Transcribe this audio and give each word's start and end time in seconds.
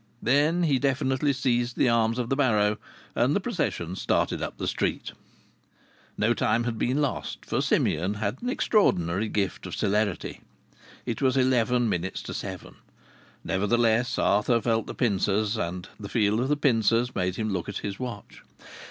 Then 0.23 0.63
he 0.63 0.79
definitely 0.79 1.31
seized 1.31 1.77
the 1.77 1.87
arms 1.87 2.17
of 2.17 2.29
the 2.29 2.35
barrow, 2.35 2.79
and 3.15 3.35
the 3.35 3.39
procession 3.39 3.95
started 3.95 4.41
up 4.41 4.57
the 4.57 4.65
street. 4.67 5.11
No 6.17 6.33
time 6.33 6.63
had 6.63 6.79
been 6.79 7.01
lost, 7.03 7.45
for 7.45 7.61
Simeon 7.61 8.15
had 8.15 8.41
an 8.41 8.49
extraordinary 8.49 9.29
gift 9.29 9.67
of 9.67 9.75
celerity. 9.75 10.41
It 11.05 11.21
was 11.21 11.37
eleven 11.37 11.87
minutes 11.87 12.23
to 12.23 12.33
seven. 12.33 12.77
Nevertheless, 13.43 14.17
Arthur 14.17 14.59
felt 14.59 14.87
the 14.87 14.95
pincers, 14.95 15.55
and 15.55 15.87
the 15.99 16.09
feel 16.09 16.39
of 16.39 16.49
the 16.49 16.57
pincers 16.57 17.13
made 17.13 17.35
him 17.35 17.53
look 17.53 17.69
at 17.69 17.77
his 17.85 17.99
watch. 17.99 18.41